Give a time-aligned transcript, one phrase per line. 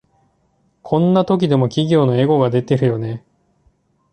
[0.81, 3.23] こんな時でも企業のエゴが出てるよね